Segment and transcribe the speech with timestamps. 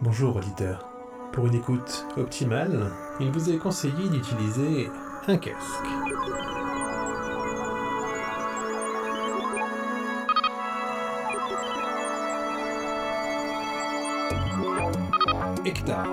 [0.00, 0.88] Bonjour auditeur.
[1.32, 4.88] Pour une écoute optimale, il vous est conseillé d'utiliser
[5.26, 5.58] un casque.
[15.64, 16.06] Hector,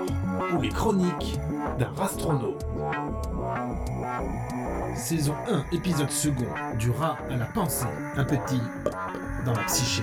[0.52, 1.38] ou les chroniques
[1.78, 2.66] d'un rastronaute.
[4.96, 8.60] Saison 1, épisode second, du rat à la pensée, un petit
[9.44, 10.02] dans la psyché.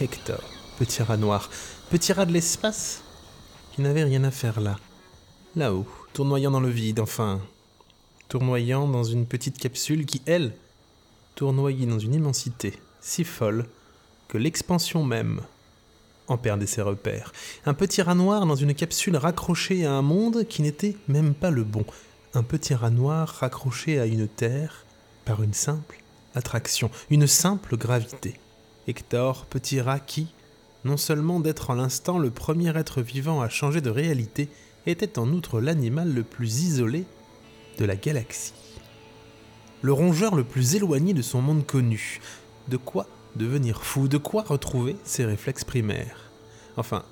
[0.00, 0.40] Hector,
[0.78, 1.48] petit rat noir,
[1.88, 3.02] petit rat de l'espace,
[3.72, 4.76] qui n'avait rien à faire là.
[5.56, 7.40] Là-haut, tournoyant dans le vide, enfin.
[8.28, 10.52] Tournoyant dans une petite capsule qui, elle,
[11.34, 13.66] tournoyait dans une immensité si folle
[14.28, 15.40] que l'expansion même
[16.26, 17.32] en perdait ses repères.
[17.66, 21.50] Un petit rat noir dans une capsule raccrochée à un monde qui n'était même pas
[21.50, 21.84] le bon.
[22.32, 24.84] Un petit rat noir raccroché à une terre
[25.24, 26.00] par une simple
[26.34, 28.40] attraction, une simple gravité.
[28.88, 30.28] Hector, petit rat qui,
[30.84, 34.48] non seulement d'être en l'instant le premier être vivant à changer de réalité,
[34.86, 37.04] était en outre l'animal le plus isolé
[37.78, 38.52] de la galaxie.
[39.82, 42.20] Le rongeur le plus éloigné de son monde connu.
[42.68, 46.30] De quoi devenir fou, de quoi retrouver ses réflexes primaires.
[46.76, 47.04] Enfin,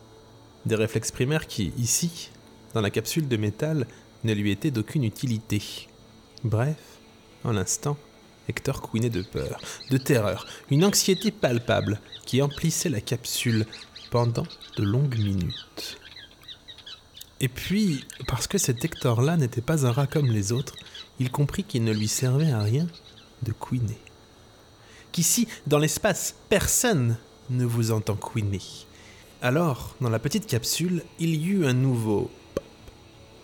[0.67, 2.31] des réflexes primaires qui, ici,
[2.75, 3.87] dans la capsule de métal,
[4.25, 5.89] ne lui étaient d'aucune utilité.
[6.45, 6.77] Bref,
[7.45, 7.97] en l'instant,
[8.49, 9.61] Hector couinait de peur,
[9.91, 13.67] de terreur, une anxiété palpable qui emplissait la capsule
[14.11, 15.99] pendant de longues minutes.
[17.43, 20.77] Et puis, parce que cet Hector-là n'était pas un rat comme les autres,
[21.19, 22.87] il comprit qu'il ne lui servait à rien
[23.43, 23.99] de couiner.
[25.11, 27.17] Qu'ici, dans l'espace, personne
[27.51, 28.63] ne vous entend couiner.
[29.43, 32.65] Alors, dans la petite capsule, il y eut un nouveau pop.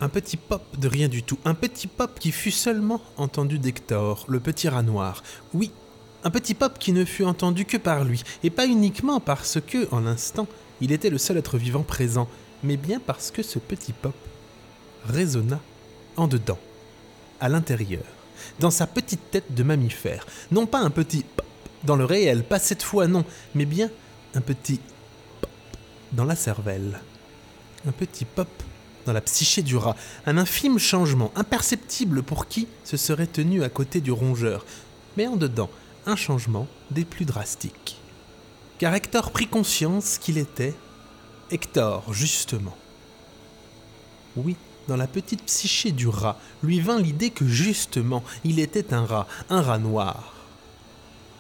[0.01, 1.39] Un petit pop de rien du tout.
[1.45, 5.25] Un petit pop qui fut seulement entendu d'Hector, le petit rat noir.
[5.55, 5.73] Oui,
[6.23, 9.93] un petit pop qui ne fut entendu que par lui, et pas uniquement parce que,
[9.93, 10.47] en l'instant,
[10.81, 12.29] il était le seul être vivant présent,
[12.63, 14.15] mais bien parce que ce petit pop
[15.05, 15.61] résonna
[16.17, 16.59] en dedans,
[17.41, 18.03] à l'intérieur,
[18.59, 20.27] dans sa petite tête de mammifère.
[20.51, 21.47] Non pas un petit pop
[21.85, 23.25] dans le réel, pas cette fois non,
[23.55, 23.91] mais bien
[24.35, 24.81] un petit
[25.41, 25.51] pop
[26.13, 27.01] dans la cervelle.
[27.87, 28.49] Un petit pop
[29.07, 33.69] dans la psyché du rat, un infime changement, imperceptible pour qui se serait tenu à
[33.69, 34.67] côté du rongeur,
[35.17, 35.71] mais en dedans,
[36.05, 38.01] un changement des plus drastiques.
[38.79, 40.75] Car Hector prit conscience qu'il était
[41.51, 42.77] Hector, justement.
[44.37, 49.05] Oui, dans la petite psyché du rat, lui vint l'idée que justement, il était un
[49.05, 50.35] rat, un rat noir.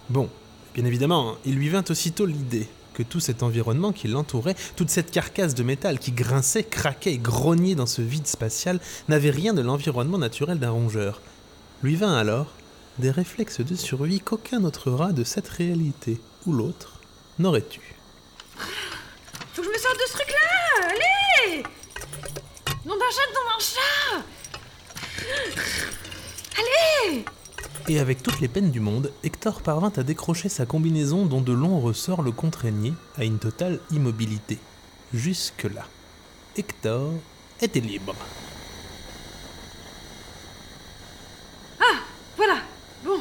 [0.08, 0.30] Bon,
[0.74, 5.10] bien évidemment, il lui vint aussitôt l'idée que tout cet environnement qui l'entourait, toute cette
[5.10, 9.60] carcasse de métal qui grinçait, craquait et grognait dans ce vide spatial, n'avait rien de
[9.60, 11.20] l'environnement naturel d'un rongeur.
[11.82, 12.54] Lui vint alors
[12.98, 17.00] des réflexes de survie qu'aucun autre rat de cette réalité ou l'autre
[17.38, 17.97] n'aurait eu.
[19.78, 21.62] Que sorte de ce truc-là Allez
[22.84, 24.24] Nom d'un chat, nom d'un chat
[26.58, 27.24] Allez
[27.86, 31.52] Et avec toutes les peines du monde, Hector parvint à décrocher sa combinaison dont de
[31.52, 34.58] longs ressorts le contraignaient à une totale immobilité.
[35.14, 35.86] Jusque-là,
[36.56, 37.12] Hector
[37.60, 38.16] était libre.
[41.80, 42.00] Ah
[42.36, 42.56] Voilà
[43.04, 43.20] Bon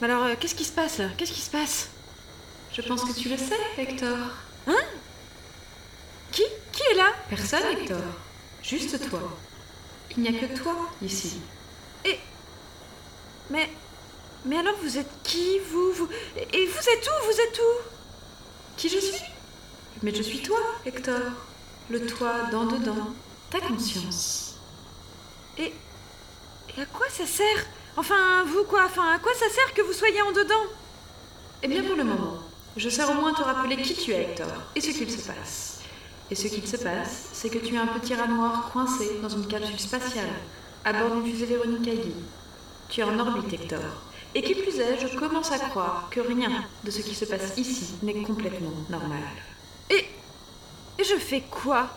[0.00, 1.08] Mais alors, euh, qu'est-ce qui se passe là?
[1.16, 1.88] Qu'est-ce qui se passe?
[2.72, 4.18] Je pense que tu le sais, Hector.
[4.68, 4.76] Hein
[6.30, 6.42] Qui
[6.72, 7.98] Qui est là Personne, Hector.
[8.62, 9.20] Juste toi.
[10.16, 11.40] Il n'y a que toi ici.
[12.04, 12.18] Et.
[13.50, 13.70] Mais.
[14.44, 16.08] Mais alors vous êtes qui vous, vous
[16.52, 17.82] Et vous êtes où Vous êtes où?
[18.76, 19.24] Qui je suis?
[20.02, 21.20] Mais je suis toi, Hector.
[21.90, 23.14] Le toi dans dedans.
[23.50, 24.56] Ta conscience.
[25.58, 25.72] Et.
[26.76, 27.66] Et à quoi ça sert?
[27.96, 28.84] Enfin, vous quoi?
[28.84, 30.64] Enfin, à quoi ça sert que vous soyez en dedans?
[31.62, 32.38] Eh bien, pour le moment,
[32.76, 35.77] je sers au moins te rappeler qui tu es, Hector, et ce qu'il se passe.
[36.30, 39.30] Et ce qu'il se passe, c'est que tu es un petit rat noir coincé dans
[39.30, 40.28] une capsule spatiale,
[40.84, 42.12] à bord d'une fusée Véronique.
[42.88, 43.80] Tu es en orbite, Hector.
[44.34, 46.50] Et qui plus est, je commence à croire que rien
[46.84, 49.22] de ce qui se passe ici n'est complètement normal.
[49.90, 50.04] Et.
[50.98, 51.88] Et je fais quoi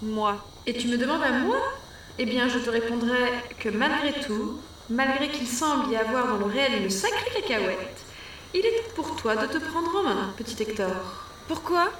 [0.00, 0.36] Moi?
[0.66, 1.58] Et tu me demandes à moi?
[2.18, 6.44] Eh bien, je te répondrai que malgré tout, malgré qu'il semble y avoir dans le
[6.46, 8.04] réel une sacrée cacahuète,
[8.54, 10.92] il est pour toi de te prendre en main, petit Hector.
[11.48, 11.90] Pourquoi?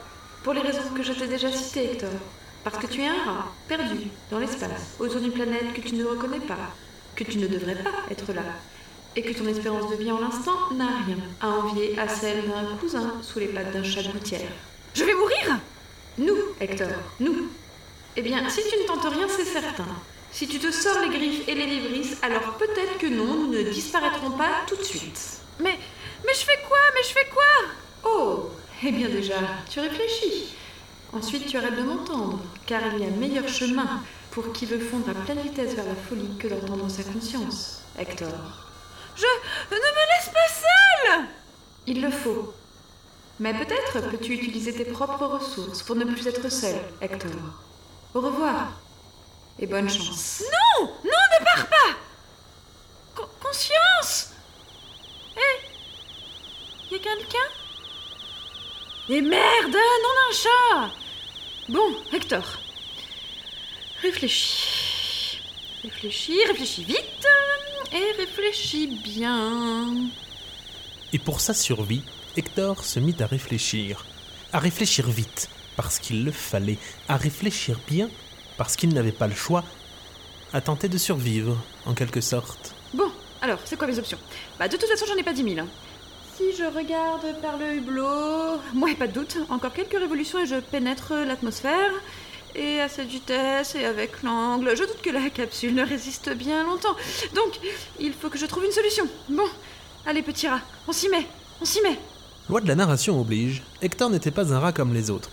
[0.45, 2.11] Pour les raisons que je t'ai déjà citées, Hector.
[2.63, 6.05] Parce que tu es un rat, perdu, dans l'espace, autour d'une planète que tu ne
[6.05, 6.59] reconnais pas.
[7.17, 8.43] que tu ne devrais pas être là,
[9.17, 12.77] et que ton espérance de vie en l'instant n'a rien à envier à celle d'un
[12.79, 14.51] cousin sous les pattes d'un chat de gouttière.
[14.95, 15.61] Je vais mourir
[16.19, 16.89] Nous, Hector,
[17.21, 17.49] nous.
[18.17, 19.87] Eh bien, si tu ne tentes rien, c'est certain.
[20.31, 23.63] Si tu te sors les griffes et les vibrisses, alors peut-être que non, nous ne
[23.63, 25.39] disparaîtrons pas tout de suite.
[25.61, 25.79] Mais.
[26.27, 26.79] Mais je fais quoi?
[26.95, 27.45] Mais je fais quoi?
[28.05, 28.51] Oh
[28.87, 29.37] Eh bien déjà,
[29.71, 30.55] tu réfléchis.
[31.13, 35.09] Ensuite, tu arrêtes de m'entendre, car il y a meilleur chemin pour qui veut fondre
[35.11, 38.29] à pleine vitesse vers la folie que d'entendre sa conscience, Hector.
[39.17, 39.25] Je.
[39.71, 40.49] Ne me laisse pas
[41.15, 41.25] seule
[41.87, 42.53] Il le faut.
[43.41, 47.31] Mais peut-être peux-tu utiliser tes propres ressources pour ne plus être seul, Hector.
[48.15, 48.73] Au revoir.
[49.61, 50.43] Et bonne chance.
[50.81, 51.11] Non Non,
[51.41, 51.97] ne pars pas
[53.15, 54.31] Co- Conscience
[55.37, 57.64] Hé Y a quelqu'un?
[59.09, 60.91] Et merde Non d'un chat
[61.69, 62.43] Bon, Hector.
[64.03, 65.41] Réfléchis.
[65.83, 67.27] Réfléchis, réfléchis vite
[67.93, 70.09] et réfléchis bien.
[71.13, 72.03] Et pour sa survie,
[72.37, 74.07] Hector se mit à réfléchir.
[74.53, 76.79] À réfléchir vite, parce qu'il le fallait.
[77.09, 78.09] À réfléchir bien,
[78.57, 79.65] parce qu'il n'avait pas le choix.
[80.55, 82.75] À tenter de survivre, en quelque sorte.
[82.95, 83.11] Bon,
[83.43, 84.19] alors, c'est quoi mes options?
[84.59, 85.67] Bah, de toute façon, j'en ai pas 10 000.
[86.37, 90.57] Si je regarde par le hublot, moi, pas de doute, encore quelques révolutions et je
[90.57, 91.93] pénètre l'atmosphère.
[92.57, 96.65] Et à cette vitesse et avec l'angle, je doute que la capsule ne résiste bien
[96.65, 96.97] longtemps.
[97.37, 97.61] Donc,
[98.01, 99.05] il faut que je trouve une solution.
[99.29, 99.47] Bon,
[100.07, 101.25] allez, petit rat, on s'y met,
[101.61, 101.99] on s'y met.
[102.49, 105.31] Loi de la narration oblige, Hector n'était pas un rat comme les autres.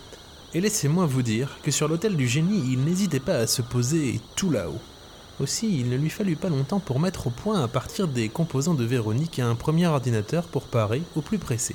[0.54, 4.20] Et laissez-moi vous dire que sur l'hôtel du génie, il n'hésitait pas à se poser
[4.36, 4.80] tout là-haut.
[5.40, 8.74] Aussi, il ne lui fallut pas longtemps pour mettre au point à partir des composants
[8.74, 11.74] de Véronique un premier ordinateur pour parer au plus pressé.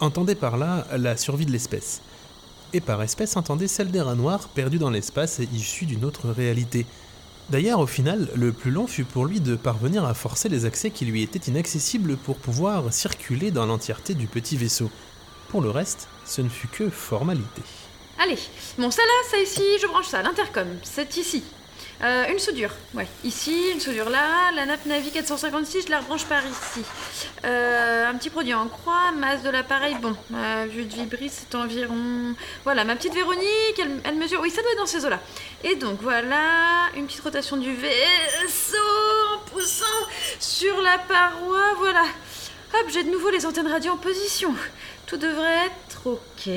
[0.00, 2.00] Entendez par là la survie de l'espèce.
[2.72, 6.30] Et par espèce, entendez celle des rats noirs perdus dans l'espace et issus d'une autre
[6.30, 6.86] réalité.
[7.50, 10.90] D'ailleurs, au final, le plus long fut pour lui de parvenir à forcer les accès
[10.90, 14.88] qui lui étaient inaccessibles pour pouvoir circuler dans l'entièreté du petit vaisseau.
[15.48, 17.62] Pour le reste, ce ne fut que formalité.
[18.22, 18.38] Allez,
[18.78, 21.42] bon, ça ça ici, je branche ça, l'intercom, c'est ici.
[22.02, 26.24] Euh, une soudure, ouais, ici, une soudure là, la nappe Navi 456, je la rebranche
[26.24, 26.82] par ici.
[27.44, 31.54] Euh, un petit produit en croix, masse de l'appareil, bon, ma vue de vibris, c'est
[31.54, 32.34] environ...
[32.64, 34.40] Voilà, ma petite Véronique, elle, mesure...
[34.40, 35.20] Oui, ça doit être dans ces eaux-là.
[35.62, 38.76] Et donc, voilà, une petite rotation du vaisseau
[39.34, 39.84] en poussant
[40.38, 42.04] sur la paroi, voilà.
[42.72, 44.54] Hop, j'ai de nouveau les antennes radio en position.
[45.06, 46.48] Tout devrait être ok.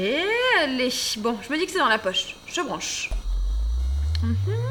[0.62, 2.38] Allez, bon, je me dis que c'est dans la poche.
[2.48, 3.10] Je branche.
[4.22, 4.63] Mhm.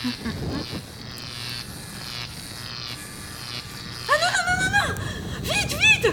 [0.00, 0.06] Ah
[4.20, 4.94] non, non, non, non, non.
[5.42, 6.12] Vite, vite.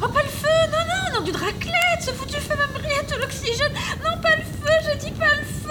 [0.00, 0.48] Oh, pas le feu.
[0.72, 2.02] Non, non, non, d'une raclette.
[2.02, 3.74] Ce foutu feu me briller tout l'oxygène.
[4.02, 5.68] Non, pas le feu, je dis pas le feu.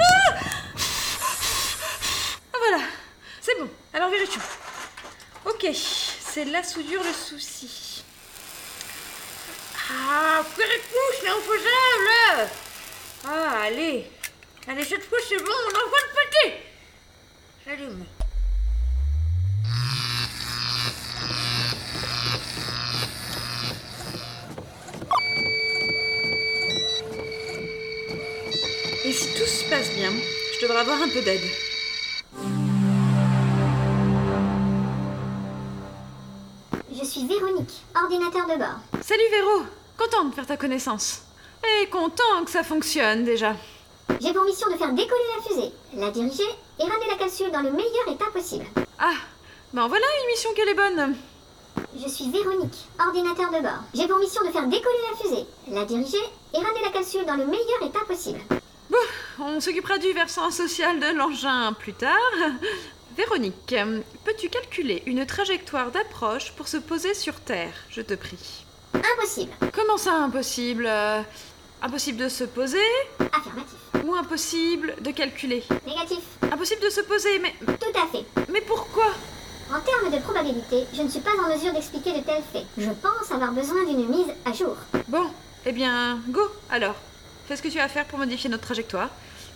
[2.53, 2.83] Ah, voilà,
[3.41, 3.67] c'est bon.
[3.93, 4.41] Alors, vérifions.
[5.45, 8.03] Ok, c'est la soudure le souci.
[9.89, 12.51] Ah, de pouce, mais infaisable
[13.25, 14.11] Ah, allez
[14.67, 16.53] Allez, cette fois, c'est bon, on envoie le petit
[17.67, 18.05] J'allume.
[29.05, 30.09] Et si tout se passe bien,
[30.55, 31.41] je devrais avoir un peu d'aide.
[36.91, 38.79] Je suis Véronique, ordinateur de bord.
[39.03, 39.63] Salut Véro,
[39.95, 41.21] content de faire ta connaissance.
[41.63, 43.55] Et content que ça fonctionne déjà.
[44.21, 46.43] J'ai pour mission de faire décoller la fusée, la diriger
[46.79, 48.65] et ramener la capsule dans le meilleur état possible.
[48.99, 49.13] Ah,
[49.73, 51.15] ben voilà une mission qu'elle est bonne.
[52.01, 53.83] Je suis Véronique, ordinateur de bord.
[53.93, 57.35] J'ai pour mission de faire décoller la fusée, la diriger et ramener la capsule dans
[57.35, 58.39] le meilleur état possible.
[59.39, 62.13] On s'occupera du versant social de l'engin plus tard.
[63.17, 63.75] Véronique,
[64.23, 69.51] peux-tu calculer une trajectoire d'approche pour se poser sur Terre, je te prie Impossible.
[69.73, 70.89] Comment ça impossible?
[71.81, 72.77] Impossible de se poser
[73.19, 73.77] Affirmatif.
[74.03, 76.19] ou impossible de calculer Négatif.
[76.51, 78.25] Impossible de se poser, mais, Tout à fait.
[78.51, 79.11] mais pourquoi?
[79.71, 82.65] En termes de probabilité, je ne suis pas en mesure d'expliquer de tels faits.
[82.77, 84.75] Je pense avoir besoin d'une mise à jour.
[85.07, 85.27] Bon,
[85.65, 86.95] eh bien, go alors.
[87.47, 89.09] Fais ce que tu as à faire pour modifier notre trajectoire.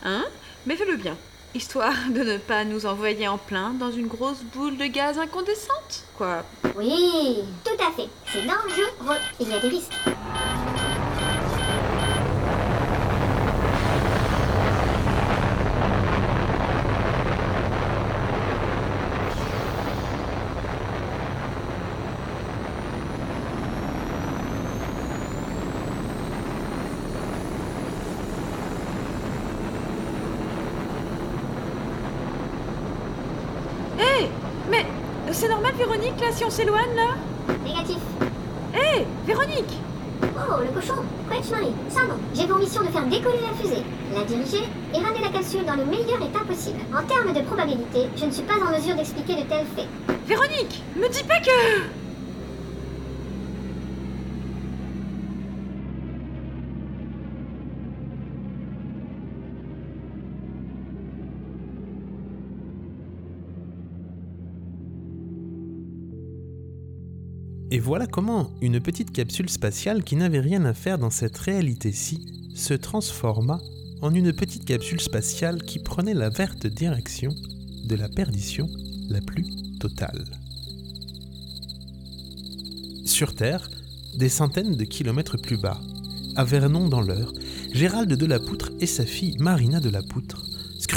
[0.03, 0.23] Hein?
[0.65, 1.15] Mais fais-le bien.
[1.55, 6.05] Histoire de ne pas nous envoyer en plein dans une grosse boule de gaz incandescente.
[6.17, 6.43] Quoi
[6.75, 8.07] Oui, tout à fait.
[8.31, 9.17] C'est dangereux.
[9.39, 9.93] Il y a des risques.
[36.19, 37.97] Véronique, là, si on s'éloigne, là Négatif.
[38.73, 39.79] Hé Véronique
[40.21, 40.95] Oh, le cochon
[41.29, 42.15] Quench Marie, ça non.
[42.33, 43.83] J'ai pour mission de faire décoller la fusée,
[44.13, 46.79] la diriger et ramener la capsule dans le meilleur état possible.
[46.93, 49.87] En termes de probabilité, je ne suis pas en mesure d'expliquer de tels faits.
[50.27, 51.98] Véronique Me dis pas que...
[67.71, 72.51] Et voilà comment une petite capsule spatiale qui n'avait rien à faire dans cette réalité-ci
[72.55, 73.61] se transforma
[74.01, 77.29] en une petite capsule spatiale qui prenait la verte direction
[77.83, 78.67] de la perdition
[79.09, 79.45] la plus
[79.79, 80.25] totale.
[83.05, 83.69] Sur Terre,
[84.15, 85.79] des centaines de kilomètres plus bas,
[86.35, 87.33] à Vernon dans l'Eure,
[87.73, 90.43] Gérald de la Poutre et sa fille Marina de la Poutre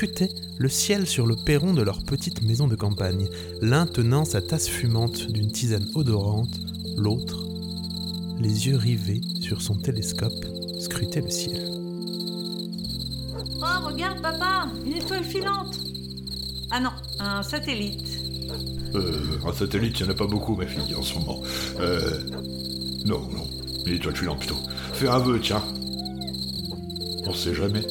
[0.03, 3.29] scrutaient le ciel sur le perron de leur petite maison de campagne,
[3.61, 6.59] l'un tenant sa tasse fumante d'une tisane odorante,
[6.97, 7.45] l'autre,
[8.41, 10.45] les yeux rivés sur son télescope,
[10.81, 11.69] scrutait le ciel.
[13.61, 15.79] Oh, regarde, papa, une étoile filante.
[16.73, 16.91] Ah non,
[17.21, 18.19] un satellite.
[18.97, 21.43] Euh, un satellite, il n'y en a pas beaucoup, ma fille, en ce moment.
[21.79, 22.19] Euh.
[23.05, 23.47] Non, non.
[23.87, 24.59] Une étoile filante plutôt.
[24.95, 25.63] Fais un vœu, tiens.
[27.25, 27.83] On sait jamais.